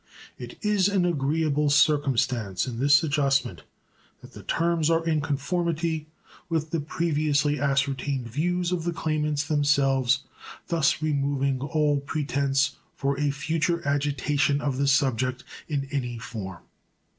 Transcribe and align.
It 0.39 0.57
is 0.63 0.87
an 0.87 1.05
agreeable 1.05 1.69
circumstance 1.69 2.65
in 2.65 2.79
this 2.79 3.03
adjustment 3.03 3.61
that 4.21 4.33
the 4.33 4.41
terms 4.41 4.89
are 4.89 5.05
in 5.05 5.21
conformity 5.21 6.07
with 6.49 6.71
the 6.71 6.79
previously 6.79 7.59
ascertained 7.59 8.27
views 8.27 8.71
of 8.71 8.83
the 8.83 8.93
claimants 8.93 9.43
themselves, 9.47 10.23
thus 10.69 11.03
removing 11.03 11.59
all 11.61 11.99
pretense 11.99 12.77
for 12.95 13.19
a 13.19 13.29
future 13.29 13.87
agitation 13.87 14.59
of 14.59 14.79
the 14.79 14.87
subject 14.87 15.43
in 15.69 15.87
any 15.91 16.17
form. 16.17 16.63